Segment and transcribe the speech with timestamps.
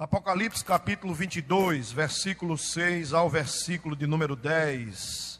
[0.00, 5.38] Apocalipse capítulo 22, versículo 6 ao versículo de número 10.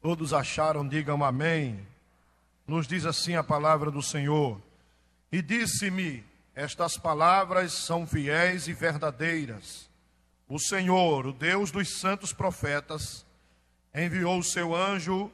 [0.00, 1.86] Todos acharam, digam amém.
[2.66, 4.58] Nos diz assim a palavra do Senhor.
[5.30, 9.86] E disse-me: Estas palavras são fiéis e verdadeiras.
[10.48, 13.26] O Senhor, o Deus dos santos profetas,
[13.94, 15.30] enviou o seu anjo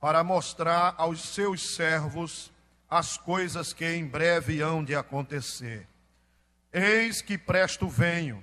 [0.00, 2.50] para mostrar aos seus servos
[2.88, 5.89] as coisas que em breve hão de acontecer.
[6.72, 8.42] Eis que presto venho.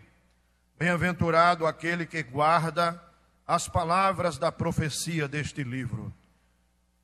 [0.77, 3.01] Bem-aventurado aquele que guarda
[3.47, 6.13] as palavras da profecia deste livro.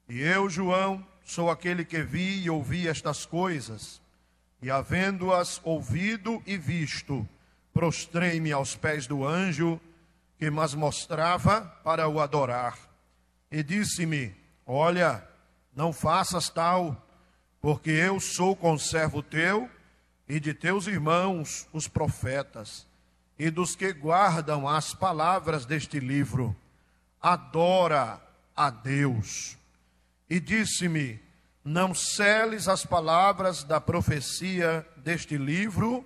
[0.10, 4.02] E eu, João, sou aquele que vi e ouvi estas coisas,
[4.62, 7.28] e havendo-as ouvido e visto,
[7.74, 9.80] prostrei-me aos pés do anjo
[10.38, 12.78] que mas mostrava para o adorar.
[13.50, 15.26] E disse-me: Olha,
[15.74, 17.02] não faças tal,
[17.62, 19.70] porque eu sou conservo teu
[20.34, 22.88] e de teus irmãos, os profetas,
[23.38, 26.56] e dos que guardam as palavras deste livro.
[27.22, 28.20] Adora
[28.56, 29.56] a Deus.
[30.28, 31.22] E disse-me:
[31.64, 36.04] Não celes as palavras da profecia deste livro,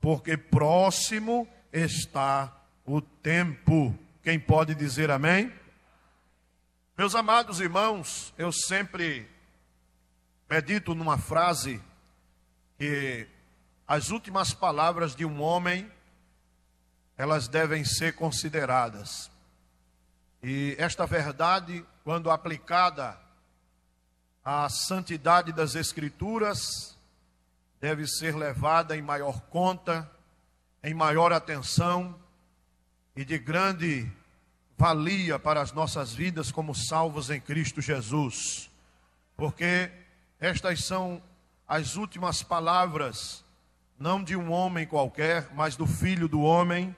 [0.00, 2.52] porque próximo está
[2.84, 3.96] o tempo.
[4.24, 5.52] Quem pode dizer amém?
[6.98, 9.28] Meus amados irmãos, eu sempre
[10.50, 11.80] medito numa frase
[12.76, 13.28] que
[13.90, 15.90] as últimas palavras de um homem,
[17.18, 19.28] elas devem ser consideradas.
[20.40, 23.18] E esta verdade, quando aplicada
[24.44, 26.96] à santidade das Escrituras,
[27.80, 30.08] deve ser levada em maior conta,
[30.84, 32.16] em maior atenção
[33.16, 34.08] e de grande
[34.78, 38.70] valia para as nossas vidas como salvos em Cristo Jesus.
[39.36, 39.90] Porque
[40.38, 41.20] estas são
[41.66, 43.44] as últimas palavras
[44.00, 46.96] não de um homem qualquer, mas do Filho do homem,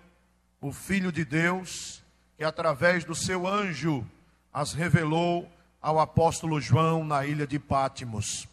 [0.61, 2.00] o Filho de Deus,
[2.36, 4.06] que através do seu anjo
[4.55, 8.46] as revelou ao apóstolo João na ilha de Pátimos.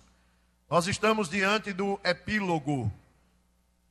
[0.67, 2.91] Nós estamos diante do epílogo,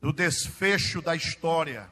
[0.00, 1.88] do desfecho da história.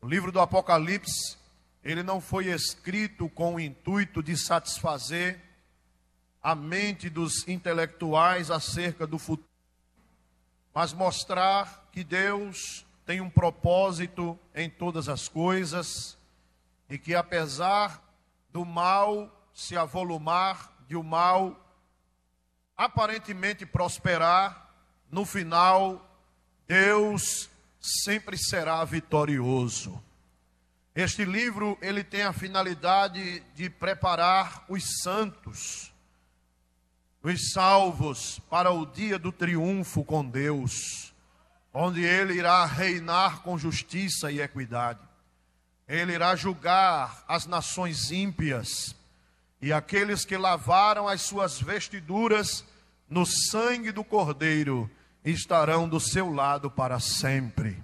[0.00, 1.36] O livro do Apocalipse,
[1.82, 5.40] ele não foi escrito com o intuito de satisfazer
[6.40, 9.49] a mente dos intelectuais acerca do futuro
[10.74, 16.16] mas mostrar que Deus tem um propósito em todas as coisas
[16.88, 18.02] e que apesar
[18.52, 21.58] do mal se avolumar, de o mal
[22.76, 24.70] aparentemente prosperar,
[25.10, 26.06] no final
[26.66, 27.50] Deus
[27.80, 30.02] sempre será vitorioso.
[30.94, 35.89] Este livro ele tem a finalidade de preparar os santos
[37.22, 41.12] os salvos para o dia do triunfo com Deus,
[41.72, 45.00] onde ele irá reinar com justiça e equidade.
[45.86, 48.94] Ele irá julgar as nações ímpias
[49.60, 52.64] e aqueles que lavaram as suas vestiduras
[53.08, 54.90] no sangue do Cordeiro
[55.24, 57.82] estarão do seu lado para sempre.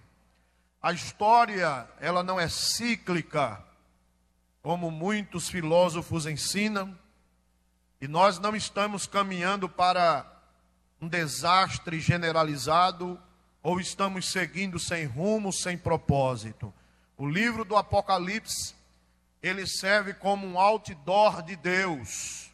[0.81, 3.63] A história, ela não é cíclica,
[4.63, 6.97] como muitos filósofos ensinam,
[8.01, 10.31] e nós não estamos caminhando para
[11.01, 13.21] um desastre generalizado
[13.63, 16.73] ou estamos seguindo sem rumo, sem propósito.
[17.17, 18.75] O livro do Apocalipse,
[19.43, 22.51] ele serve como um outdoor de Deus,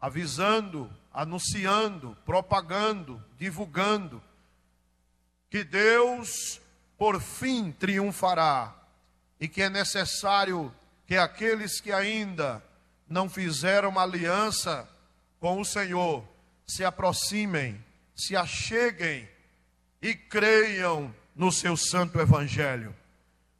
[0.00, 4.22] avisando, anunciando, propagando, divulgando
[5.50, 6.60] que Deus
[6.96, 8.74] por fim triunfará
[9.40, 10.72] e que é necessário
[11.06, 12.62] que aqueles que ainda
[13.10, 14.88] não fizeram uma aliança
[15.40, 16.24] com o Senhor,
[16.64, 17.84] se aproximem,
[18.14, 19.28] se acheguem
[20.00, 22.94] e creiam no seu santo evangelho,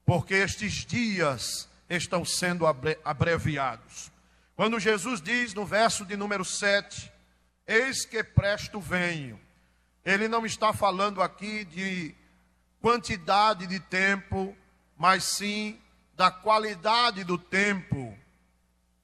[0.07, 2.65] porque estes dias estão sendo
[3.05, 4.13] abreviados.
[4.55, 7.11] Quando Jesus diz no verso de número 7,
[7.67, 9.41] eis que presto venho,
[10.05, 12.15] ele não está falando aqui de
[12.81, 14.57] quantidade de tempo,
[14.97, 15.81] mas sim
[16.15, 18.17] da qualidade do tempo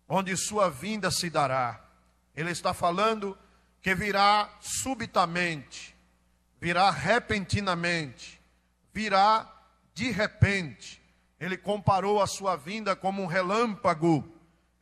[0.09, 1.81] onde sua vinda se dará.
[2.35, 3.37] Ele está falando
[3.81, 5.95] que virá subitamente,
[6.61, 8.41] virá repentinamente,
[8.93, 9.51] virá
[9.95, 11.03] de repente.
[11.39, 14.33] Ele comparou a sua vinda como um relâmpago.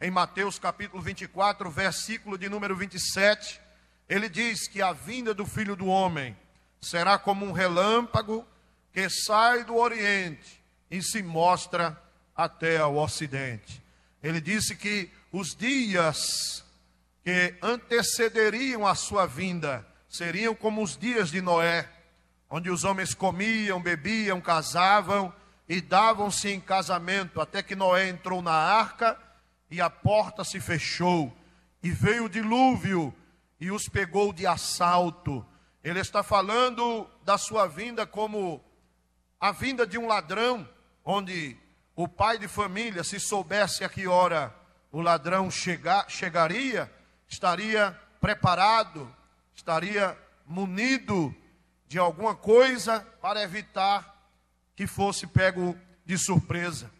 [0.00, 3.60] Em Mateus capítulo 24, versículo de número 27,
[4.08, 6.36] ele diz que a vinda do Filho do Homem
[6.80, 8.46] será como um relâmpago
[8.92, 12.00] que sai do Oriente e se mostra
[12.34, 13.83] até ao Ocidente.
[14.24, 16.64] Ele disse que os dias
[17.22, 21.86] que antecederiam a sua vinda seriam como os dias de Noé,
[22.48, 25.30] onde os homens comiam, bebiam, casavam
[25.68, 29.18] e davam-se em casamento, até que Noé entrou na arca
[29.70, 31.36] e a porta se fechou,
[31.82, 33.14] e veio o dilúvio
[33.60, 35.44] e os pegou de assalto.
[35.82, 38.64] Ele está falando da sua vinda como
[39.38, 40.66] a vinda de um ladrão,
[41.04, 41.58] onde
[41.96, 44.54] o pai de família, se soubesse a que hora
[44.90, 46.92] o ladrão chegar, chegaria,
[47.28, 49.14] estaria preparado,
[49.54, 51.34] estaria munido
[51.86, 54.14] de alguma coisa para evitar
[54.74, 56.90] que fosse pego de surpresa.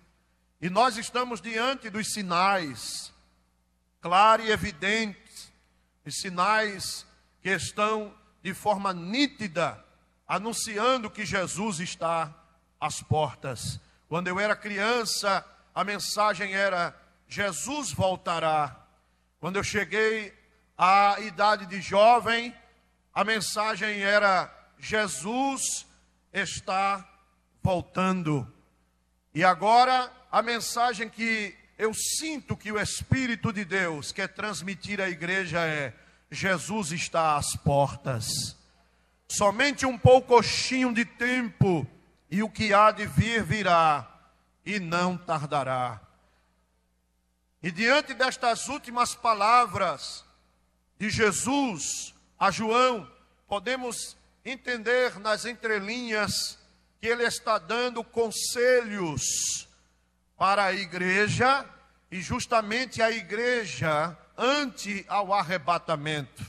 [0.60, 3.12] E nós estamos diante dos sinais,
[4.00, 5.52] claros e evidentes,
[6.06, 7.06] os sinais
[7.42, 9.82] que estão de forma nítida
[10.26, 12.34] anunciando que Jesus está
[12.80, 13.80] às portas.
[14.08, 16.94] Quando eu era criança, a mensagem era:
[17.28, 18.84] Jesus voltará.
[19.40, 20.32] Quando eu cheguei
[20.76, 22.54] à idade de jovem,
[23.12, 25.86] a mensagem era: Jesus
[26.32, 27.08] está
[27.62, 28.50] voltando.
[29.34, 35.08] E agora a mensagem que eu sinto que o Espírito de Deus quer transmitir à
[35.08, 35.94] igreja é:
[36.30, 38.56] Jesus está às portas.
[39.26, 41.86] Somente um poucochinho de tempo
[42.34, 44.10] e o que há de vir virá
[44.66, 46.00] e não tardará.
[47.62, 50.24] E diante destas últimas palavras
[50.98, 53.08] de Jesus a João,
[53.46, 56.58] podemos entender nas entrelinhas
[57.00, 59.68] que ele está dando conselhos
[60.36, 61.64] para a igreja
[62.10, 66.44] e justamente a igreja ante ao arrebatamento.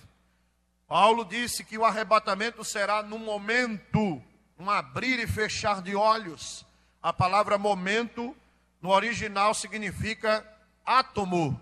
[0.87, 4.19] Paulo disse que o arrebatamento será no momento,
[4.57, 6.65] um abrir e fechar de olhos.
[7.01, 8.35] A palavra momento
[8.81, 10.45] no original significa
[10.85, 11.59] átomo,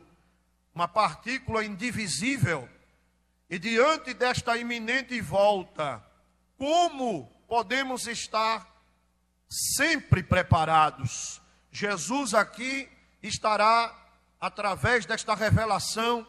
[0.74, 2.68] uma partícula indivisível.
[3.50, 6.04] E diante desta iminente volta,
[6.58, 8.68] como podemos estar
[9.50, 11.42] sempre preparados?
[11.72, 12.90] Jesus aqui
[13.22, 13.94] estará,
[14.40, 16.28] através desta revelação,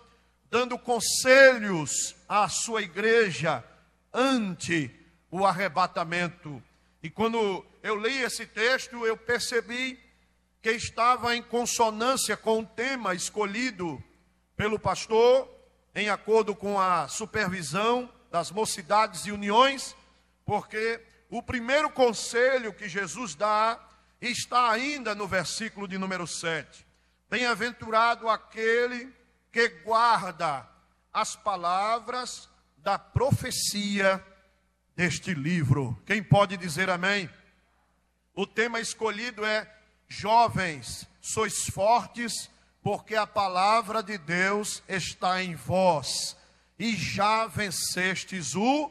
[0.50, 3.64] dando conselhos à sua igreja
[4.12, 5.03] ante
[5.34, 6.62] o arrebatamento.
[7.02, 9.98] E quando eu li esse texto, eu percebi
[10.62, 14.00] que estava em consonância com o tema escolhido
[14.56, 15.50] pelo pastor,
[15.92, 19.96] em acordo com a supervisão das mocidades e uniões,
[20.46, 23.80] porque o primeiro conselho que Jesus dá
[24.20, 26.86] está ainda no versículo de número 7.
[27.28, 29.12] Bem-aventurado aquele
[29.50, 30.64] que guarda
[31.12, 34.24] as palavras da profecia
[34.96, 36.00] deste livro.
[36.06, 37.28] Quem pode dizer amém?
[38.34, 39.70] O tema escolhido é
[40.08, 42.50] Jovens, sois fortes,
[42.82, 46.36] porque a palavra de Deus está em vós,
[46.78, 48.90] e já vencestes o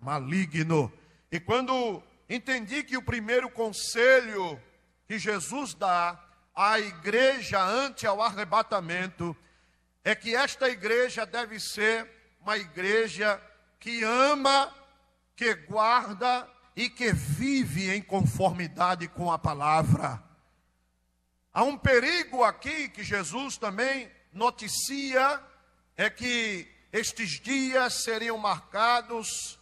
[0.00, 0.92] maligno.
[1.32, 4.60] E quando entendi que o primeiro conselho
[5.06, 6.22] que Jesus dá
[6.54, 9.36] à igreja ante ao arrebatamento
[10.04, 12.08] é que esta igreja deve ser
[12.40, 13.40] uma igreja
[13.80, 14.72] que ama,
[15.36, 20.22] que guarda e que vive em conformidade com a palavra.
[21.52, 25.40] Há um perigo aqui que Jesus também noticia,
[25.96, 29.58] é que estes dias seriam marcados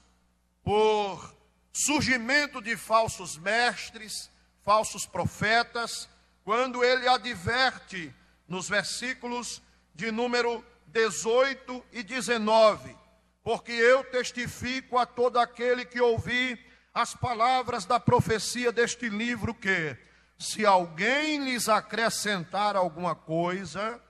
[0.62, 1.36] por
[1.72, 4.30] surgimento de falsos mestres,
[4.62, 6.08] falsos profetas,
[6.44, 8.14] quando ele adverte
[8.48, 9.62] nos versículos
[9.94, 13.01] de número 18 e 19.
[13.42, 16.58] Porque eu testifico a todo aquele que ouvir
[16.94, 19.96] as palavras da profecia deste livro que,
[20.38, 24.00] se alguém lhes acrescentar alguma coisa,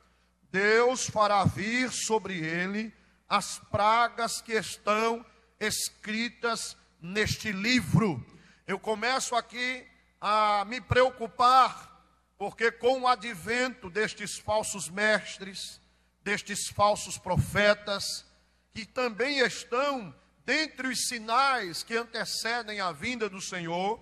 [0.51, 2.93] Deus fará vir sobre ele
[3.29, 5.25] as pragas que estão
[5.59, 8.25] escritas neste livro.
[8.67, 9.87] Eu começo aqui
[10.21, 11.91] a me preocupar
[12.37, 15.81] porque com o advento destes falsos mestres,
[16.25, 18.25] destes falsos profetas,
[18.73, 20.15] que também estão
[20.45, 24.01] dentre os sinais que antecedem a vinda do Senhor,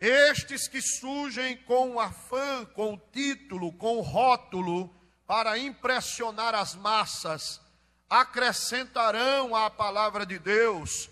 [0.00, 4.94] estes que surgem com afã, com título, com rótulo,
[5.26, 7.60] para impressionar as massas,
[8.08, 11.08] acrescentarão à palavra de Deus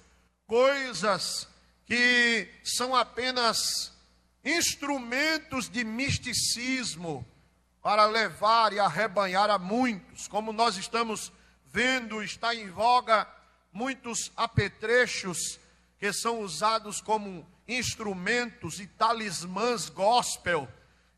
[0.47, 1.49] coisas
[1.87, 3.92] que são apenas
[4.45, 7.26] instrumentos de misticismo
[7.83, 11.33] para levar e arrebanhar a muitos, como nós estamos
[11.73, 13.26] vendo, está em voga
[13.73, 15.59] muitos apetrechos
[15.99, 20.69] que são usados como instrumentos e talismãs gospel,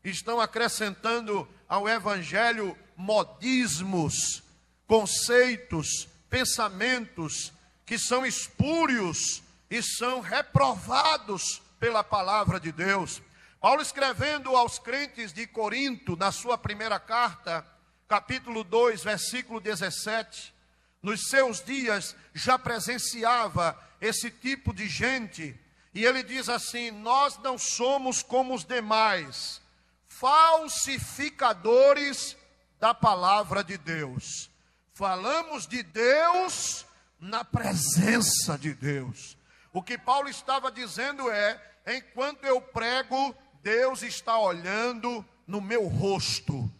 [0.03, 4.43] estão acrescentando ao evangelho modismos,
[4.87, 7.51] conceitos, pensamentos
[7.85, 13.21] que são espúrios e são reprovados pela palavra de Deus.
[13.59, 17.65] Paulo escrevendo aos crentes de Corinto, na sua primeira carta,
[18.07, 20.55] capítulo 2, versículo 17,
[21.01, 25.55] nos seus dias já presenciava esse tipo de gente,
[25.93, 29.61] e ele diz assim: Nós não somos como os demais,
[30.07, 32.35] falsificadores
[32.79, 34.49] da palavra de Deus.
[34.93, 36.85] Falamos de Deus
[37.19, 39.37] na presença de Deus.
[39.73, 46.71] O que Paulo estava dizendo é: enquanto eu prego, Deus está olhando no meu rosto.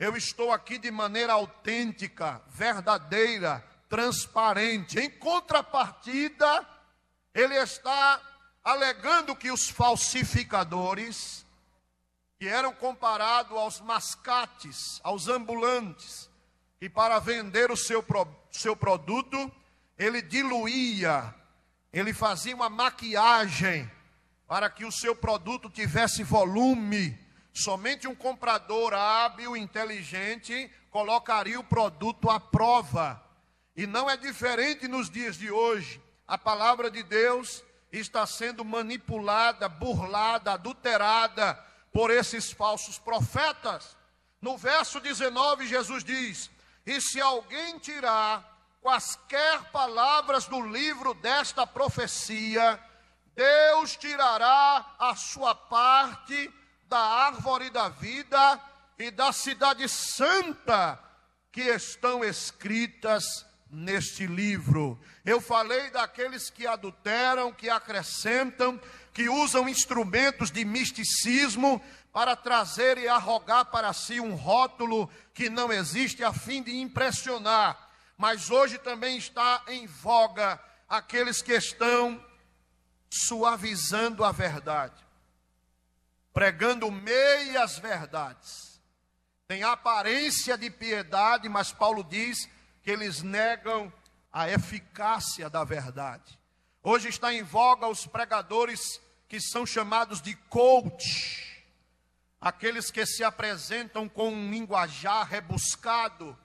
[0.00, 4.98] Eu estou aqui de maneira autêntica, verdadeira, transparente.
[4.98, 6.66] Em contrapartida,
[7.34, 8.18] ele está
[8.64, 11.44] alegando que os falsificadores,
[12.38, 16.30] que eram comparados aos mascates, aos ambulantes,
[16.80, 18.02] e para vender o seu,
[18.50, 19.52] seu produto,
[19.98, 21.34] ele diluía,
[21.92, 23.90] ele fazia uma maquiagem
[24.48, 27.18] para que o seu produto tivesse volume.
[27.52, 33.22] Somente um comprador hábil, inteligente, colocaria o produto à prova.
[33.76, 36.00] E não é diferente nos dias de hoje.
[36.26, 41.54] A palavra de Deus está sendo manipulada, burlada, adulterada
[41.92, 43.96] por esses falsos profetas.
[44.40, 46.50] No verso 19, Jesus diz:
[46.86, 52.80] E se alguém tirar quaisquer palavras do livro desta profecia,
[53.34, 56.52] Deus tirará a sua parte
[56.90, 58.60] da árvore da vida
[58.98, 60.98] e da cidade santa
[61.52, 65.00] que estão escritas neste livro.
[65.24, 68.78] Eu falei daqueles que adulteram, que acrescentam,
[69.14, 71.80] que usam instrumentos de misticismo
[72.12, 77.88] para trazer e arrogar para si um rótulo que não existe a fim de impressionar.
[78.18, 82.20] Mas hoje também está em voga aqueles que estão
[83.08, 84.94] suavizando a verdade,
[86.32, 88.80] pregando meias verdades.
[89.46, 92.48] Tem aparência de piedade, mas Paulo diz
[92.82, 93.92] que eles negam
[94.32, 96.38] a eficácia da verdade.
[96.82, 101.64] Hoje está em voga os pregadores que são chamados de coach,
[102.40, 106.38] aqueles que se apresentam com um linguajar rebuscado,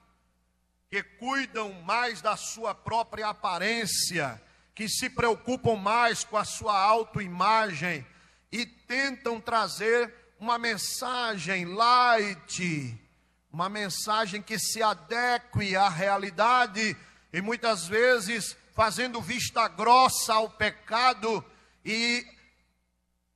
[0.90, 4.40] que cuidam mais da sua própria aparência
[4.76, 8.06] que se preocupam mais com a sua autoimagem
[8.50, 12.98] e tentam trazer uma mensagem light,
[13.52, 16.96] uma mensagem que se adeque à realidade
[17.32, 21.44] e muitas vezes fazendo vista grossa ao pecado
[21.84, 22.26] e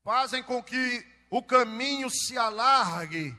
[0.04, 3.34] fazem com que o caminho se alargue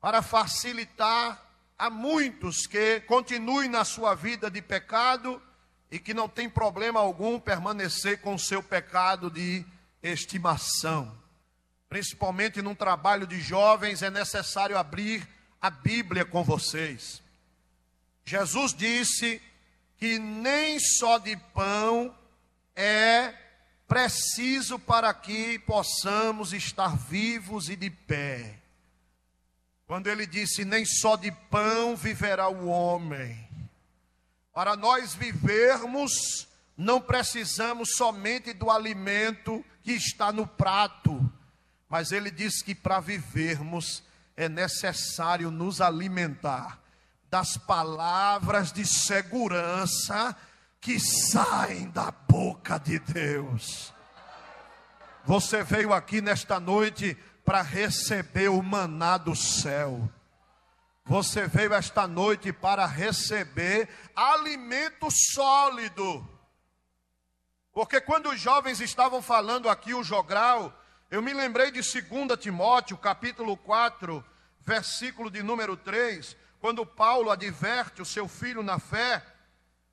[0.00, 1.40] para facilitar
[1.78, 5.40] a muitos que continuem na sua vida de pecado
[5.90, 9.64] e que não tem problema algum permanecer com o seu pecado de
[10.02, 11.16] estimação.
[11.88, 15.28] Principalmente num trabalho de jovens, é necessário abrir
[15.60, 17.22] a Bíblia com vocês.
[18.24, 19.42] Jesus disse
[19.98, 22.16] que nem só de pão
[22.76, 23.34] é
[23.86, 28.60] preciso para que possamos estar vivos e de pé.
[29.86, 33.48] Quando ele disse: Nem só de pão viverá o homem,
[34.54, 36.46] para nós vivermos,
[36.80, 41.30] não precisamos somente do alimento que está no prato,
[41.90, 44.02] mas ele diz que para vivermos
[44.34, 46.80] é necessário nos alimentar
[47.28, 50.34] das palavras de segurança
[50.80, 53.92] que saem da boca de Deus.
[55.26, 60.10] Você veio aqui nesta noite para receber o maná do céu.
[61.04, 66.39] Você veio esta noite para receber alimento sólido.
[67.72, 70.76] Porque quando os jovens estavam falando aqui o jogral,
[71.10, 74.24] eu me lembrei de 2 Timóteo, capítulo 4,
[74.60, 79.24] versículo de número 3, quando Paulo adverte o seu filho na fé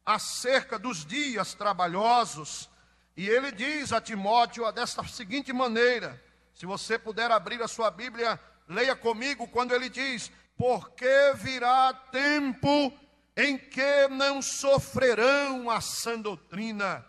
[0.06, 2.70] acerca dos dias trabalhosos,
[3.16, 8.40] e ele diz a Timóteo desta seguinte maneira: se você puder abrir a sua Bíblia,
[8.68, 12.94] leia comigo quando ele diz: porque virá tempo
[13.36, 17.06] em que não sofrerão a sã doutrina,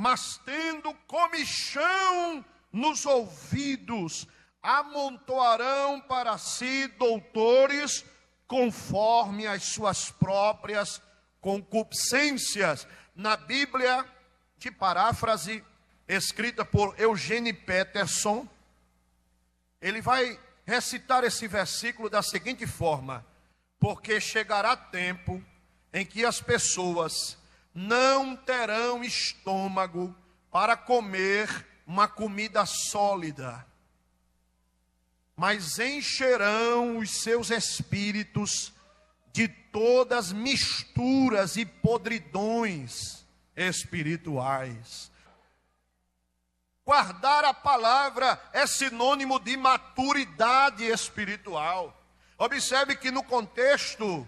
[0.00, 2.42] mas tendo comichão
[2.72, 4.26] nos ouvidos,
[4.62, 8.02] amontoarão para si doutores
[8.46, 11.02] conforme as suas próprias
[11.38, 12.88] concupiscências.
[13.14, 14.06] Na Bíblia,
[14.56, 15.62] de paráfrase,
[16.08, 18.48] escrita por Eugene Peterson,
[19.82, 23.22] ele vai recitar esse versículo da seguinte forma:
[23.78, 25.44] Porque chegará tempo
[25.92, 27.36] em que as pessoas
[27.74, 30.14] não terão estômago
[30.50, 33.66] para comer uma comida sólida,
[35.36, 38.72] mas encherão os seus espíritos
[39.32, 43.24] de todas misturas e podridões
[43.56, 45.10] espirituais.
[46.84, 51.96] Guardar a palavra é sinônimo de maturidade espiritual.
[52.36, 54.26] Observe que no contexto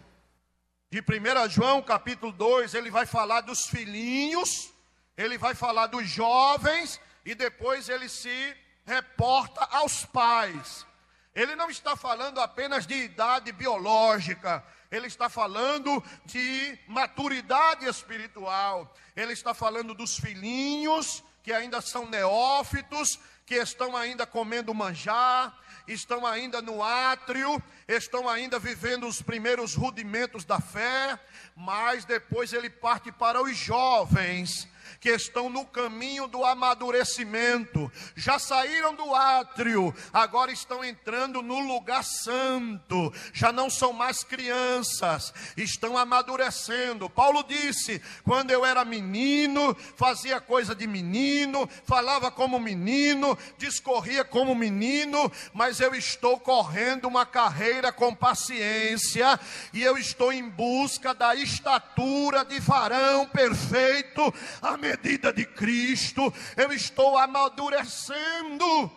[0.93, 4.71] de 1 João capítulo 2, ele vai falar dos filhinhos,
[5.17, 10.87] ele vai falar dos jovens e depois ele se reporta aos pais.
[11.35, 19.33] Ele não está falando apenas de idade biológica, ele está falando de maturidade espiritual, ele
[19.33, 26.62] está falando dos filhinhos que ainda são neófitos, que estão ainda comendo manjar, estão ainda
[26.62, 31.19] no átrio, estão ainda vivendo os primeiros rudimentos da fé,
[31.57, 34.69] mas depois ele parte para os jovens
[35.03, 42.05] que estão no caminho do amadurecimento, já saíram do átrio, agora estão entrando no lugar
[42.05, 47.11] santo, já não são mais crianças, estão amadurecendo.
[47.11, 54.55] Paulo disse: quando eu era menino, fazia coisa de menino, falava como menino, discorria como
[54.55, 59.39] menino, mas eu estou correndo uma carreira com paciência
[59.73, 64.33] e eu estou em busca da estatura de varão perfeito.
[64.61, 68.91] Amém medida de Cristo, eu estou amadurecendo.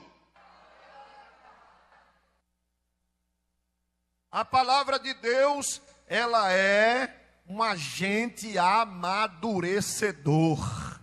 [4.32, 7.16] A palavra de Deus, ela é
[7.48, 11.00] um agente amadurecedor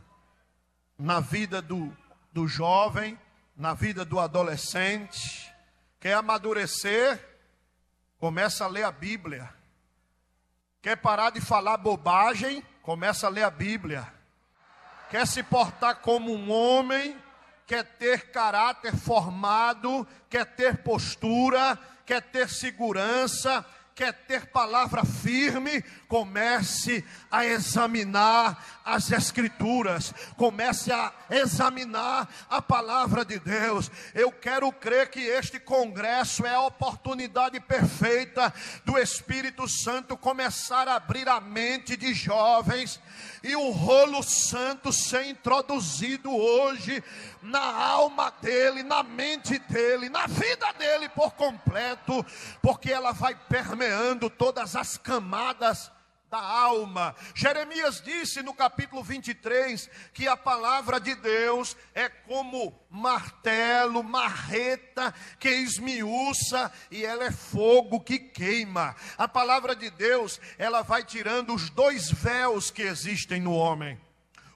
[0.99, 1.97] na vida do,
[2.33, 3.17] do jovem,
[3.57, 5.55] na vida do adolescente.
[6.01, 7.25] Quer amadurecer?
[8.19, 9.49] Começa a ler a Bíblia.
[10.83, 12.65] Quer parar de falar bobagem?
[12.83, 14.13] Começa a ler a Bíblia
[15.13, 17.15] quer se portar como um homem,
[17.67, 23.63] quer ter caráter formado, quer ter postura, quer ter segurança,
[23.95, 33.39] quer ter palavra firme, comece a examinar as Escrituras, comece a examinar a palavra de
[33.39, 33.91] Deus.
[34.15, 38.53] Eu quero crer que este congresso é a oportunidade perfeita
[38.85, 43.01] do Espírito Santo começar a abrir a mente de jovens
[43.43, 47.03] e o rolo santo ser introduzido hoje
[47.43, 52.25] na alma dele, na mente dele, na vida dele por completo,
[52.61, 53.35] porque ela vai
[53.83, 55.91] permeando todas as camadas
[56.31, 57.17] da alma.
[57.35, 65.49] Jeremias disse no capítulo 23 que a palavra de Deus é como martelo, marreta que
[65.49, 68.95] esmiuça e ela é fogo que queima.
[69.19, 74.01] A palavra de Deus, ela vai tirando os dois véus que existem no homem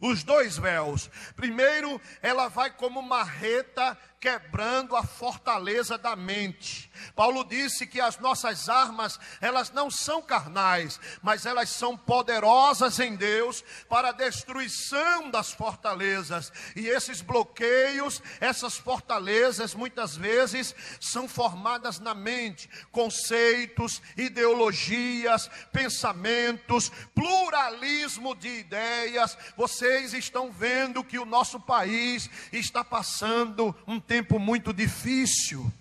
[0.01, 1.11] os dois véus.
[1.35, 6.91] Primeiro, ela vai como marreta quebrando a fortaleza da mente.
[7.15, 13.15] Paulo disse que as nossas armas, elas não são carnais, mas elas são poderosas em
[13.15, 16.53] Deus para a destruição das fortalezas.
[16.75, 28.35] E esses bloqueios, essas fortalezas, muitas vezes são formadas na mente, conceitos, ideologias, pensamentos, pluralismo
[28.35, 29.39] de ideias.
[29.57, 35.73] Vocês estão vendo que o nosso país está passando um tempo muito difícil.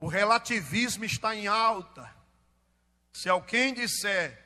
[0.00, 2.12] O relativismo está em alta.
[3.12, 4.42] Se alguém disser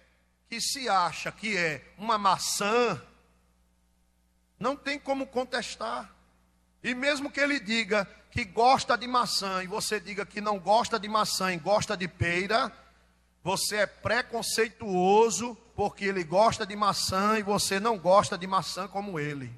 [0.48, 3.00] que se acha que é uma maçã,
[4.58, 6.14] não tem como contestar.
[6.82, 10.98] E mesmo que ele diga que gosta de maçã e você diga que não gosta
[10.98, 12.70] de maçã e gosta de peira,
[13.42, 19.18] você é preconceituoso porque ele gosta de maçã e você não gosta de maçã como
[19.18, 19.52] ele.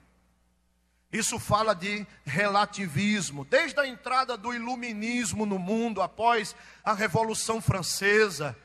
[1.13, 3.45] Isso fala de relativismo.
[3.45, 8.57] Desde a entrada do iluminismo no mundo, após a Revolução Francesa,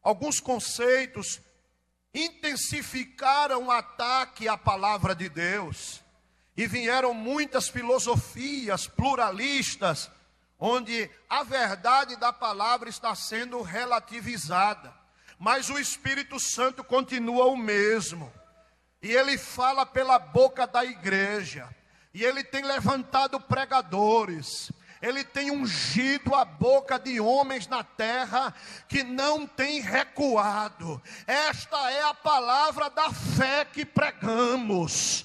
[0.00, 1.40] alguns conceitos
[2.14, 6.00] intensificaram o ataque à palavra de Deus.
[6.56, 10.10] E vieram muitas filosofias pluralistas,
[10.58, 14.94] onde a verdade da palavra está sendo relativizada.
[15.38, 18.32] Mas o Espírito Santo continua o mesmo.
[19.02, 21.74] E ele fala pela boca da igreja
[22.12, 28.54] e ele tem levantado pregadores, ele tem ungido a boca de homens na terra
[28.86, 31.00] que não tem recuado.
[31.26, 35.24] Esta é a palavra da fé que pregamos.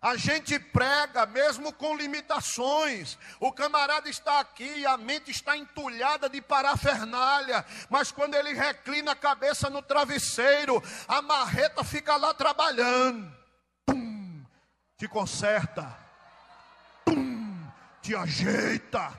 [0.00, 3.18] A gente prega mesmo com limitações.
[3.40, 9.16] O camarada está aqui, a mente está entulhada de parafernália, mas quando ele reclina a
[9.16, 13.34] cabeça no travesseiro, a marreta fica lá trabalhando.
[13.86, 14.44] Pum,
[14.98, 16.03] te conserta,
[18.04, 19.18] te ajeita,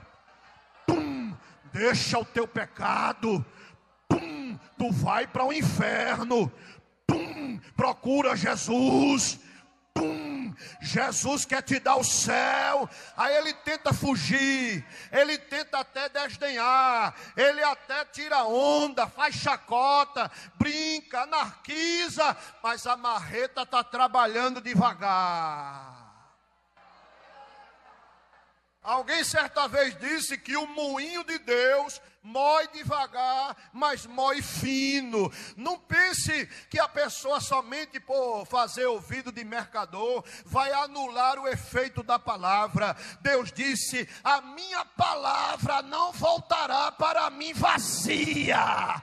[0.86, 1.36] pum,
[1.72, 3.44] deixa o teu pecado,
[4.08, 6.52] pum, tu vai para o inferno,
[7.04, 9.40] pum, procura Jesus,
[10.80, 17.64] Jesus quer te dar o céu, aí ele tenta fugir, ele tenta até desdenhar, ele
[17.64, 26.05] até tira onda, faz chacota, brinca, anarquiza, mas a marreta está trabalhando devagar.
[28.86, 35.28] Alguém certa vez disse que o moinho de Deus mói devagar, mas mói fino.
[35.56, 42.04] Não pense que a pessoa somente por fazer ouvido de mercador vai anular o efeito
[42.04, 42.96] da palavra.
[43.22, 49.02] Deus disse: "A minha palavra não voltará para mim vazia.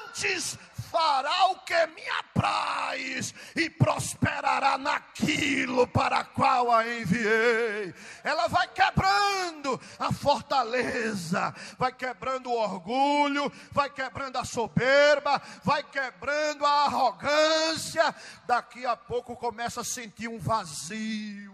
[0.00, 0.58] Antes
[0.94, 7.92] fará o que me apraz e prosperará naquilo para qual a enviei.
[8.22, 16.64] Ela vai quebrando a fortaleza, vai quebrando o orgulho, vai quebrando a soberba, vai quebrando
[16.64, 18.14] a arrogância.
[18.46, 21.52] Daqui a pouco começa a sentir um vazio.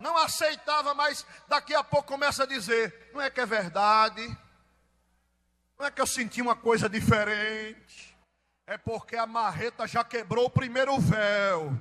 [0.00, 4.38] não aceitava, mas daqui a pouco começa a dizer: não é que é verdade,
[5.78, 8.16] não é que eu senti uma coisa diferente.
[8.66, 11.72] É porque a marreta já quebrou o primeiro véu.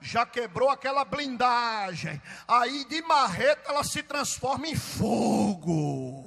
[0.00, 2.20] Já quebrou aquela blindagem.
[2.48, 6.25] Aí de marreta ela se transforma em fogo.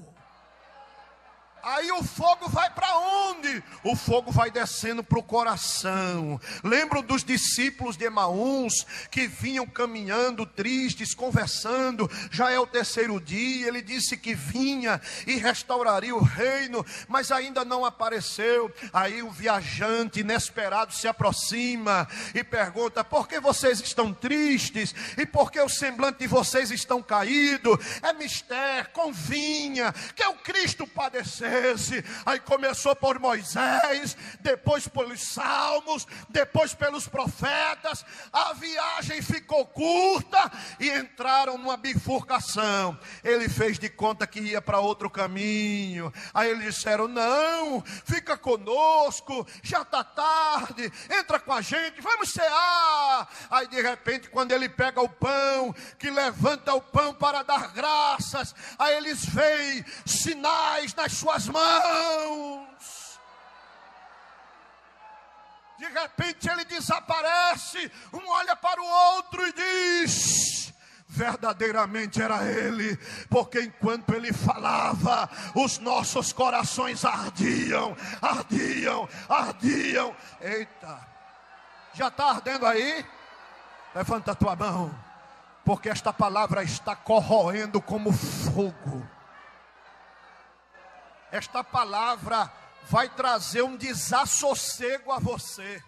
[1.63, 3.63] Aí o fogo vai para onde?
[3.83, 6.39] O fogo vai descendo para o coração.
[6.63, 12.09] Lembro dos discípulos de Emaús que vinham caminhando tristes, conversando.
[12.31, 13.67] Já é o terceiro dia.
[13.67, 18.73] Ele disse que vinha e restauraria o reino, mas ainda não apareceu.
[18.93, 24.95] Aí o viajante inesperado se aproxima e pergunta: Por que vocês estão tristes?
[25.17, 27.77] E por que o semblante de vocês estão caído?
[28.01, 31.49] É mistério, convinha que o Cristo padeceu
[32.25, 38.05] Aí começou por Moisés, depois pelos salmos, depois pelos profetas.
[38.31, 42.97] A viagem ficou curta e entraram numa bifurcação.
[43.23, 46.13] Ele fez de conta que ia para outro caminho.
[46.33, 53.27] Aí eles disseram: Não, fica conosco, já está tarde, entra com a gente, vamos cear.
[53.49, 58.55] Aí de repente, quando ele pega o pão, que levanta o pão para dar graças,
[58.77, 63.19] aí eles veem sinais nas suas mãos.
[65.77, 70.73] De repente ele desaparece, um olha para o outro e diz:
[71.07, 72.97] verdadeiramente era ele,
[73.29, 80.15] porque enquanto ele falava, os nossos corações ardiam, ardiam, ardiam.
[80.41, 81.07] Eita,
[81.93, 83.05] já está ardendo aí?
[83.95, 84.93] Levanta a tua mão,
[85.63, 89.18] porque esta palavra está corroendo como fogo
[91.31, 92.51] esta palavra
[92.89, 95.83] vai trazer um desassossego a você.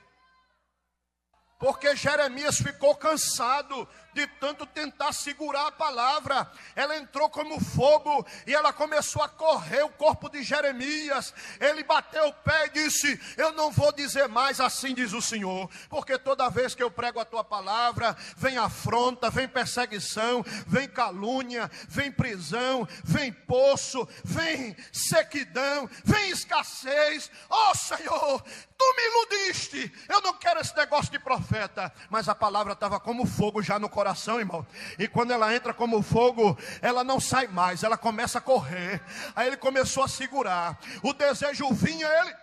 [1.59, 6.51] Porque Jeremias ficou cansado de tanto tentar segurar a palavra.
[6.75, 11.33] Ela entrou como fogo e ela começou a correr o corpo de Jeremias.
[11.59, 15.69] Ele bateu o pé e disse: Eu não vou dizer mais assim, diz o Senhor,
[15.89, 21.69] porque toda vez que eu prego a tua palavra, vem afronta, vem perseguição, vem calúnia,
[21.87, 27.31] vem prisão, vem poço, vem sequidão, vem escassez.
[27.49, 28.43] Oh Senhor,
[28.77, 29.91] tu me iludiste.
[30.09, 33.89] Eu não quero esse negócio de profeta, mas a palavra estava como fogo já no
[33.89, 34.65] coração coração, irmão.
[34.97, 38.99] E quando ela entra como fogo, ela não sai mais, ela começa a correr.
[39.35, 40.79] Aí ele começou a segurar.
[41.03, 42.35] O desejo vinha, ele.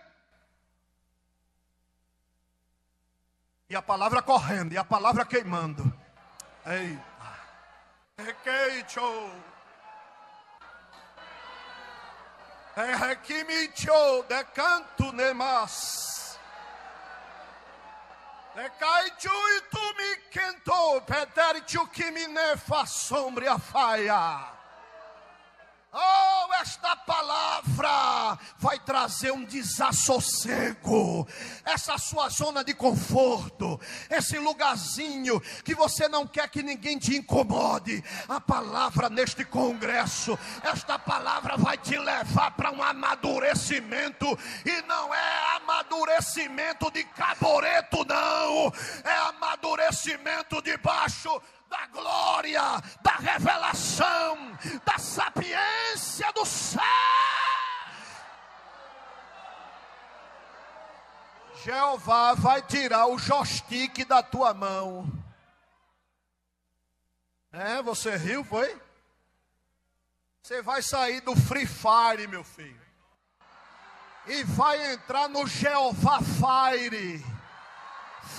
[3.69, 5.93] E a palavra correndo, e a palavra queimando.
[6.65, 7.09] Eita.
[12.77, 16.18] É requimicho de canto nemas.
[18.55, 24.58] Recaitiu e tu me quentou, pederte o que me nefa sombra a faia.
[25.91, 31.27] Oh, esta palavra vai trazer um desassossego.
[31.65, 38.03] Essa sua zona de conforto, esse lugarzinho que você não quer que ninguém te incomode.
[38.27, 44.27] A palavra neste congresso, esta palavra vai te levar para um amadurecimento
[44.63, 48.71] e não é amadurecimento de caboreto não,
[49.03, 52.61] é amadurecimento debaixo da glória,
[53.01, 54.37] da revelação,
[54.83, 56.81] da sapiência do céu.
[61.63, 65.07] Jeová vai tirar o joystick da tua mão.
[67.51, 68.79] É, você riu, foi?
[70.41, 72.79] Você vai sair do Free Fire, meu filho.
[74.25, 77.23] E vai entrar no Jeová Fire.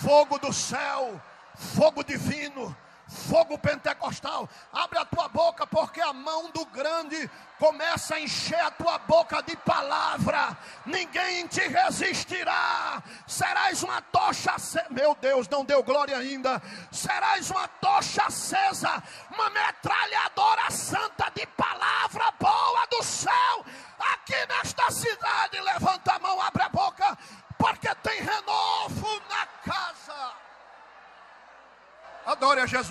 [0.03, 1.21] Fogo do céu,
[1.57, 2.75] fogo divino
[3.11, 4.49] fogo pentecostal.
[4.73, 9.43] Abre a tua boca, porque a mão do grande começa a encher a tua boca
[9.43, 10.57] de palavra.
[10.87, 13.03] Ninguém te resistirá.
[13.27, 14.87] Serás uma tocha acesa.
[14.91, 16.63] Meu Deus, não deu glória ainda.
[16.91, 19.03] Serás uma tocha acesa,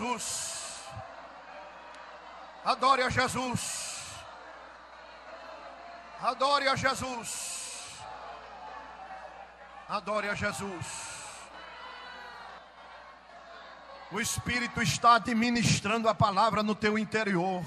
[0.10, 0.80] Jesus.
[2.66, 4.16] Adore a Jesus.
[6.22, 8.00] Adore a Jesus.
[9.88, 11.10] Adore a Jesus.
[14.12, 17.64] O Espírito está administrando a palavra no teu interior.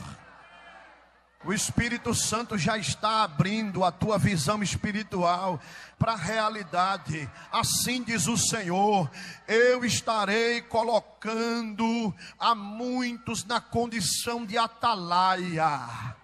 [1.45, 5.61] O Espírito Santo já está abrindo a tua visão espiritual
[5.99, 7.29] para a realidade.
[7.51, 9.11] Assim diz o Senhor:
[9.49, 16.15] eu estarei colocando a muitos na condição de atalaia.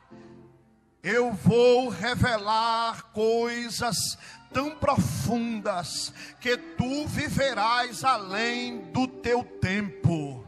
[1.03, 3.97] Eu vou revelar coisas
[4.53, 10.48] tão profundas que tu viverás além do teu tempo.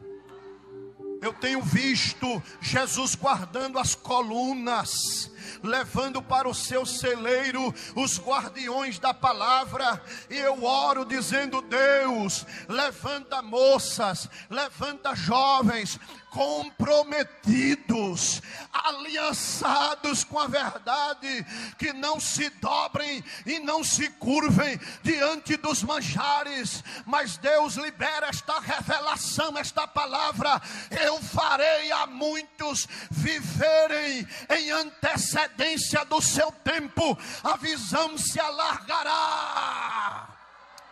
[1.21, 5.31] Eu tenho visto Jesus guardando as colunas,
[5.63, 13.43] levando para o seu celeiro os guardiões da palavra, e eu oro dizendo: Deus, levanta
[13.43, 18.41] moças, levanta jovens, comprometidos,
[18.73, 21.45] aliançados com a verdade,
[21.77, 28.61] que não se dobrem e não se curvem diante dos manjares, mas Deus libera esta
[28.61, 30.63] revelação, esta palavra.
[30.91, 40.29] Eu farei a muitos viverem em antecedência do seu tempo, a visão se alargará.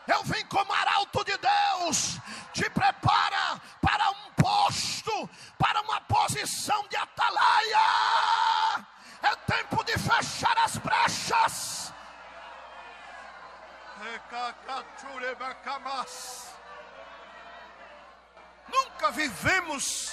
[0.06, 2.18] Eu vim como arauto de Deus,
[2.54, 5.28] te prepara para um posto,
[5.58, 8.86] para uma posição de atalaia.
[9.22, 11.92] É tempo de fechar as brechas.
[18.70, 20.12] Nunca vivemos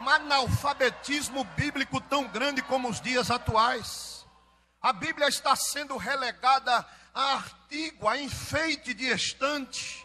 [0.00, 4.26] um analfabetismo bíblico tão grande como os dias atuais.
[4.80, 6.84] A Bíblia está sendo relegada
[7.14, 10.04] a artigo, a enfeite de estante,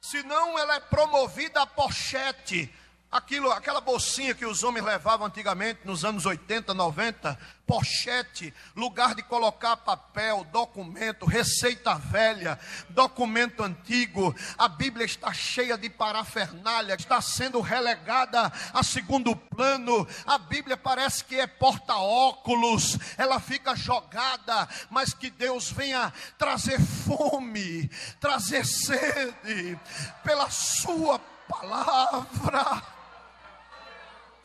[0.00, 2.72] senão ela é promovida a pochete,
[3.10, 9.22] aquilo, aquela bolsinha que os homens levavam antigamente nos anos 80, 90, pochete, lugar de
[9.22, 12.58] colocar papel, documento, receita velha,
[12.90, 14.34] documento antigo.
[14.58, 20.06] A Bíblia está cheia de parafernália, está sendo relegada a segundo plano.
[20.26, 27.88] A Bíblia parece que é porta-óculos, ela fica jogada, mas que Deus venha trazer fome,
[28.20, 29.78] trazer sede
[30.22, 32.95] pela Sua palavra.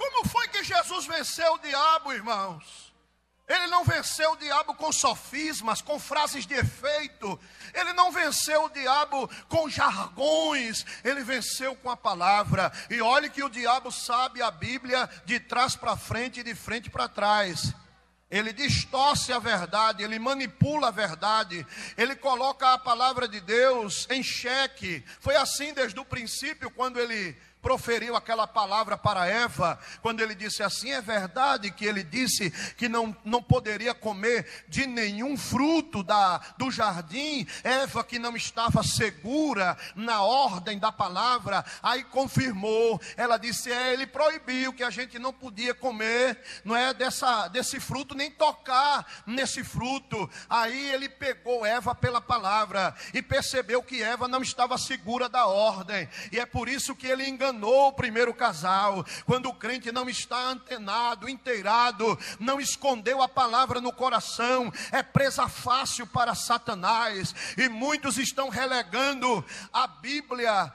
[0.01, 2.91] Como foi que Jesus venceu o diabo, irmãos?
[3.47, 7.39] Ele não venceu o diabo com sofismas, com frases de efeito.
[7.71, 10.83] Ele não venceu o diabo com jargões.
[11.03, 12.71] Ele venceu com a palavra.
[12.89, 16.89] E olhe que o diabo sabe a Bíblia de trás para frente e de frente
[16.89, 17.71] para trás.
[18.31, 24.23] Ele distorce a verdade, ele manipula a verdade, ele coloca a palavra de Deus em
[24.23, 25.03] xeque.
[25.19, 30.63] Foi assim desde o princípio, quando ele proferiu aquela palavra para Eva, quando ele disse
[30.63, 36.39] assim: é verdade que ele disse que não, não poderia comer de nenhum fruto da,
[36.57, 43.71] do jardim, Eva que não estava segura na ordem da palavra, aí confirmou, ela disse:
[43.71, 48.31] é, ele proibiu que a gente não podia comer, não é dessa, desse fruto, nem
[48.31, 50.29] tocar nesse fruto.
[50.49, 56.09] Aí ele pegou Eva pela palavra e percebeu que Eva não estava segura da ordem,
[56.31, 60.09] e é por isso que ele enganou enganou o primeiro casal, quando o crente não
[60.09, 67.67] está antenado, inteirado, não escondeu a palavra no coração, é presa fácil para Satanás, e
[67.67, 70.71] muitos estão relegando a Bíblia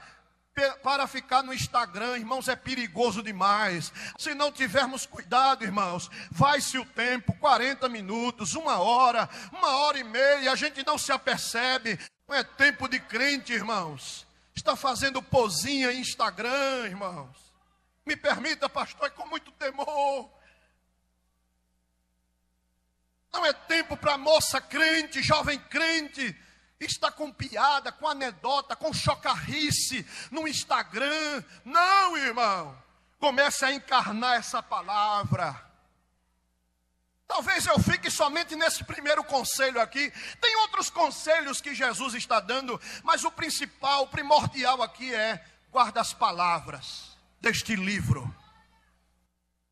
[0.81, 3.93] para ficar no Instagram, irmãos, é perigoso demais.
[4.17, 10.03] Se não tivermos cuidado, irmãos, vai-se o tempo 40 minutos, uma hora, uma hora e
[10.03, 11.99] meia, a gente não se apercebe.
[12.27, 14.26] Não é tempo de crente, irmãos
[14.57, 17.37] está fazendo pozinha em Instagram, irmãos.
[18.05, 20.29] Me permita, pastor, é com muito temor.
[23.31, 26.35] Não é tempo para moça crente, jovem crente,
[26.79, 31.43] está com piada, com anedota, com chocarrice no Instagram.
[31.63, 32.75] Não, irmão.
[33.19, 35.66] Comece a encarnar essa palavra.
[37.27, 40.11] Talvez eu fique somente nesse primeiro conselho aqui.
[40.39, 45.99] Tem outros conselhos que Jesus está dando, mas o principal, o primordial aqui é: guarda
[45.99, 48.33] as palavras deste livro.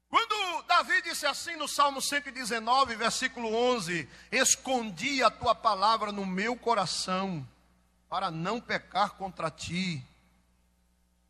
[0.10, 6.58] Quando Davi disse assim no Salmo 119, versículo 11: Escondi a tua palavra no meu
[6.58, 7.48] coração,
[8.10, 10.04] para não pecar contra ti.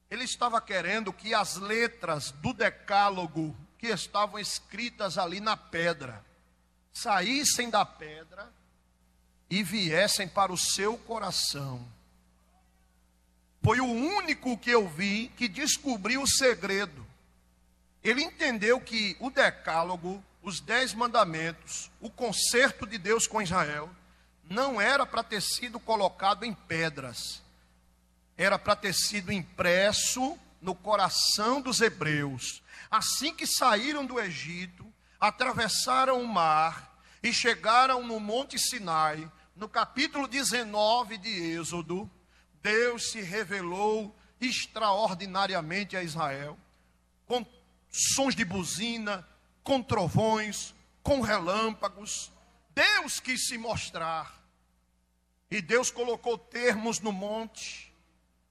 [0.09, 6.23] Ele estava querendo que as letras do decálogo que estavam escritas ali na pedra
[6.93, 8.51] saíssem da pedra
[9.49, 11.85] e viessem para o seu coração.
[13.61, 17.05] Foi o único que eu vi que descobriu o segredo
[18.05, 23.89] ele entendeu que o decálogo, os dez mandamentos, o concerto de Deus com Israel,
[24.47, 27.41] não era para ter sido colocado em pedras,
[28.38, 32.61] era para ter sido impresso no coração dos hebreus.
[32.95, 40.29] Assim que saíram do Egito, atravessaram o mar e chegaram no Monte Sinai, no capítulo
[40.29, 42.10] 19 de Êxodo,
[42.63, 46.58] Deus se revelou extraordinariamente a Israel,
[47.25, 47.45] com
[47.91, 49.27] sons de buzina,
[49.62, 52.31] com trovões, com relâmpagos.
[52.73, 54.41] Deus quis se mostrar.
[55.51, 57.93] E Deus colocou termos no monte,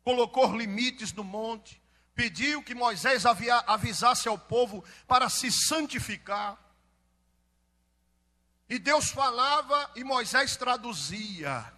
[0.02, 1.82] colocou limites no monte,
[2.14, 6.58] pediu que Moisés avisasse ao povo para se santificar.
[8.68, 11.72] E Deus falava e Moisés traduzia.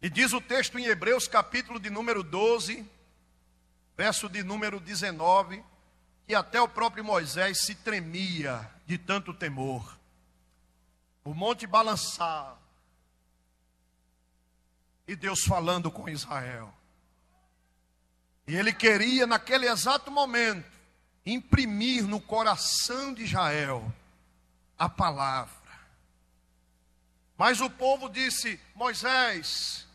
[0.00, 2.84] E diz o texto em Hebreus, capítulo de número 12,
[3.96, 5.62] verso de número 19,
[6.26, 9.96] que até o próprio Moisés se tremia de tanto temor.
[11.24, 12.61] O monte balançava.
[15.12, 16.72] E Deus falando com Israel.
[18.46, 20.66] E ele queria, naquele exato momento,
[21.26, 23.92] imprimir no coração de Israel
[24.78, 25.52] a palavra.
[27.36, 29.86] Mas o povo disse: Moisés,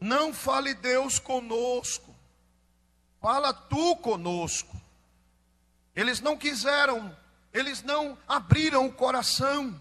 [0.00, 2.12] não fale Deus conosco,
[3.20, 4.76] Fala tu conosco.
[5.94, 7.16] Eles não quiseram,
[7.52, 9.80] eles não abriram o coração.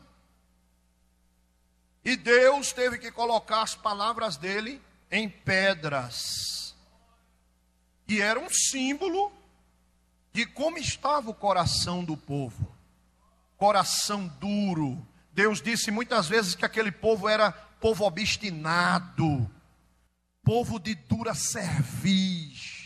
[2.03, 6.75] E Deus teve que colocar as palavras dele em pedras.
[8.07, 9.31] E era um símbolo
[10.33, 12.75] de como estava o coração do povo.
[13.57, 15.05] Coração duro.
[15.31, 19.49] Deus disse muitas vezes que aquele povo era povo obstinado,
[20.43, 22.81] povo de dura cerviz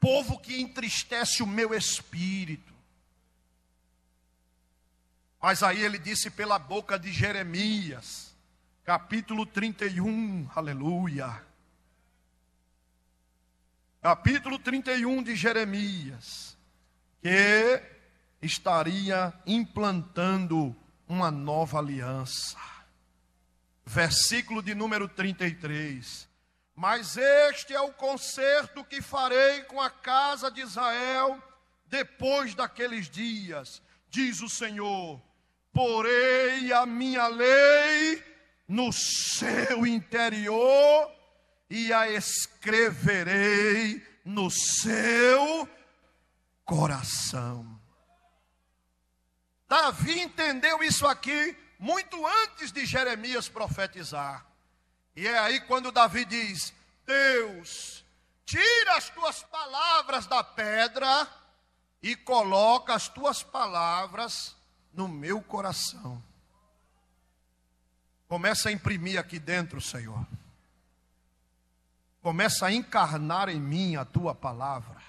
[0.00, 2.72] povo que entristece o meu espírito.
[5.40, 8.36] Mas aí ele disse pela boca de Jeremias,
[8.84, 11.42] capítulo 31, aleluia.
[14.02, 16.58] Capítulo 31 de Jeremias,
[17.22, 17.82] que
[18.42, 20.76] estaria implantando
[21.08, 22.58] uma nova aliança.
[23.84, 26.28] Versículo de número 33.
[26.76, 31.42] Mas este é o concerto que farei com a casa de Israel
[31.86, 35.29] depois daqueles dias, diz o Senhor.
[35.80, 38.22] Porei a minha lei
[38.68, 41.10] no seu interior
[41.70, 45.66] e a escreverei no seu
[46.66, 47.80] coração.
[49.66, 54.44] Davi entendeu isso aqui muito antes de Jeremias profetizar.
[55.16, 56.74] E é aí quando Davi diz:
[57.06, 58.04] Deus,
[58.44, 61.26] tira as tuas palavras da pedra
[62.02, 64.59] e coloca as tuas palavras
[64.92, 66.22] no meu coração.
[68.28, 70.26] Começa a imprimir aqui dentro, Senhor.
[72.22, 75.00] Começa a encarnar em mim a tua palavra.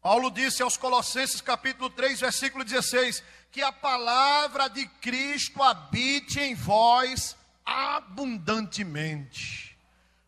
[0.00, 6.54] Paulo disse aos Colossenses, capítulo 3, versículo 16: que a palavra de Cristo habite em
[6.54, 9.76] vós abundantemente.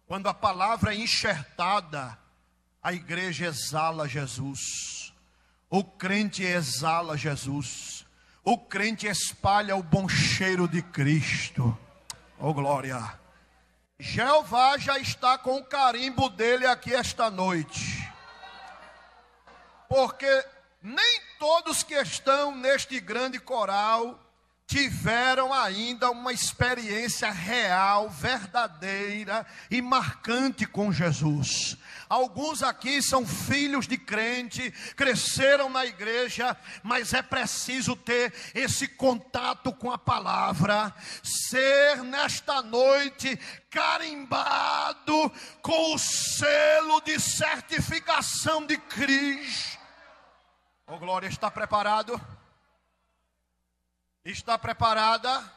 [0.06, 2.18] Quando a palavra é enxertada,
[2.82, 5.12] a igreja exala Jesus.
[5.68, 7.99] O crente exala Jesus.
[8.50, 11.78] O crente espalha o bom cheiro de Cristo.
[12.36, 13.00] Oh glória.
[13.96, 18.12] Jeová já está com o carimbo dele aqui esta noite.
[19.88, 20.44] Porque
[20.82, 24.18] nem todos que estão neste grande coral
[24.70, 31.76] tiveram ainda uma experiência real, verdadeira e marcante com Jesus.
[32.08, 39.72] Alguns aqui são filhos de crente, cresceram na igreja, mas é preciso ter esse contato
[39.72, 43.36] com a palavra, ser nesta noite
[43.68, 49.80] carimbado com o selo de certificação de Cristo.
[50.86, 52.20] Oh, Glória, está preparado?
[54.24, 55.50] Está preparada?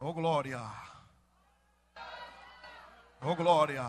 [0.00, 0.60] Oh glória!
[3.20, 3.88] Oh glória!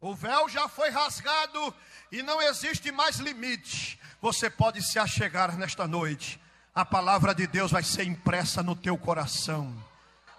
[0.00, 1.74] O véu já foi rasgado
[2.10, 4.00] e não existe mais limite.
[4.20, 6.40] Você pode se achegar nesta noite.
[6.74, 9.72] A palavra de Deus vai ser impressa no teu coração.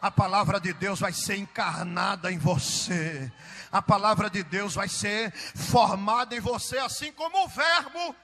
[0.01, 3.31] A palavra de Deus vai ser encarnada em você.
[3.71, 8.15] A palavra de Deus vai ser formada em você, assim como o Verbo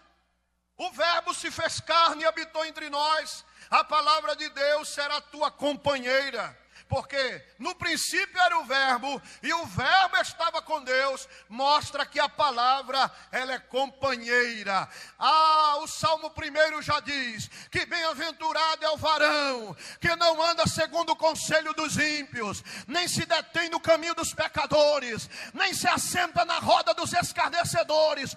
[0.82, 3.46] o Verbo se fez carne e habitou entre nós.
[3.70, 6.58] A palavra de Deus será tua companheira
[6.92, 12.28] porque no princípio era o verbo e o verbo estava com Deus, mostra que a
[12.28, 14.90] palavra ela é companheira.
[15.18, 21.12] Ah, o Salmo primeiro já diz que bem-aventurado é o varão que não anda segundo
[21.12, 26.60] o conselho dos ímpios, nem se detém no caminho dos pecadores, nem se assenta na
[26.60, 28.36] roda dos escarnecedores.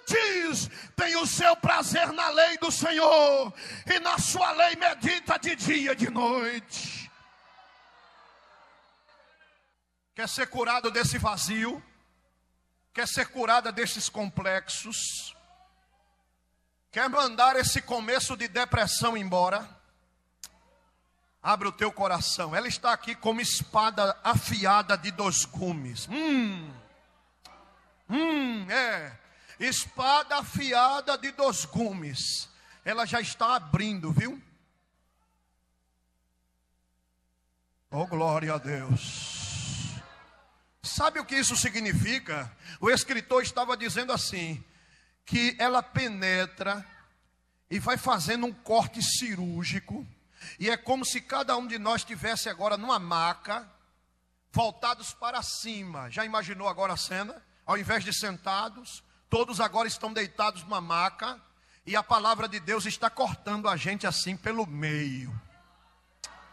[0.00, 3.52] Antes tem o seu prazer na lei do Senhor
[3.86, 7.07] e na sua lei medita de dia e de noite.
[10.18, 11.80] Quer ser curado desse vazio,
[12.92, 15.32] quer ser curada desses complexos,
[16.90, 19.64] quer mandar esse começo de depressão embora,
[21.40, 22.52] abre o teu coração.
[22.52, 26.08] Ela está aqui como espada afiada de dois gumes.
[26.08, 26.68] Hum,
[28.10, 29.16] hum, é.
[29.60, 32.48] Espada afiada de dois gumes.
[32.84, 34.42] Ela já está abrindo, viu?
[37.88, 39.37] Oh, glória a Deus.
[40.88, 42.50] Sabe o que isso significa?
[42.80, 44.64] O escritor estava dizendo assim:
[45.24, 46.84] que ela penetra
[47.70, 50.06] e vai fazendo um corte cirúrgico,
[50.58, 53.70] e é como se cada um de nós estivesse agora numa maca,
[54.50, 56.10] voltados para cima.
[56.10, 57.40] Já imaginou agora a cena?
[57.66, 61.38] Ao invés de sentados, todos agora estão deitados numa maca,
[61.84, 65.38] e a palavra de Deus está cortando a gente assim pelo meio.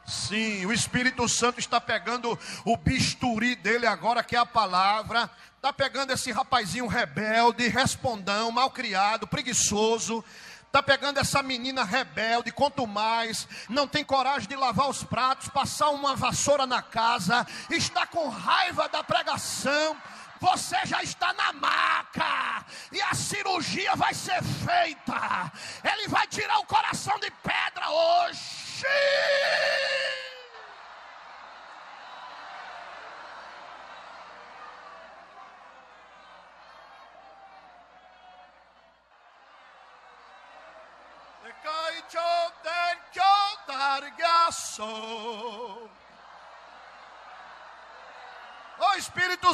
[0.05, 5.29] Sim, o Espírito Santo está pegando o bisturi dele agora, que é a palavra.
[5.55, 10.23] Está pegando esse rapazinho rebelde, respondão, mal criado, preguiçoso.
[10.67, 15.89] Está pegando essa menina rebelde, quanto mais, não tem coragem de lavar os pratos, passar
[15.89, 19.97] uma vassoura na casa, está com raiva da pregação.
[20.39, 25.51] Você já está na maca e a cirurgia vai ser feita.
[25.83, 28.14] Ele vai tirar o coração de pedra hoje.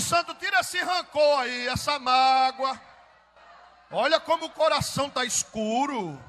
[0.02, 2.80] Santo, tira esse rancor aí, essa mágoa.
[3.91, 6.20] Olha como o coração está escuro.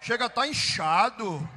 [0.00, 1.48] Chega a estar tá inchado.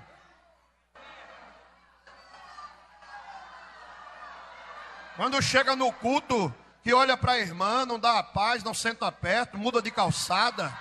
[5.15, 6.53] Quando chega no culto,
[6.83, 10.75] que olha para a irmã, não dá a paz, não senta perto, muda de calçada.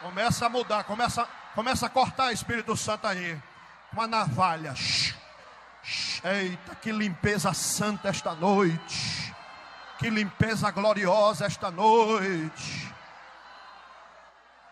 [0.00, 3.40] Começa a mudar, começa, começa a cortar Espírito Santo aí.
[3.92, 4.74] Uma navalha.
[6.24, 9.34] Eita, que limpeza santa esta noite.
[9.98, 12.94] Que limpeza gloriosa esta noite.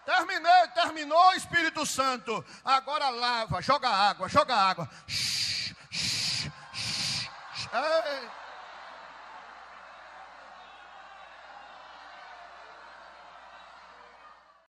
[0.05, 2.45] Terminei, terminou, Espírito Santo.
[2.65, 4.89] Agora lava, joga água, joga água.
[5.07, 7.69] Shh, shh, shh, shh.
[7.73, 8.48] Ei.